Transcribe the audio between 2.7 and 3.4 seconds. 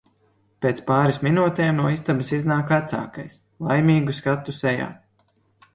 vecākais–